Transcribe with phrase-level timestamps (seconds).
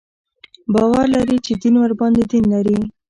[0.73, 2.77] باور لري چې دین ورباندې دین لري.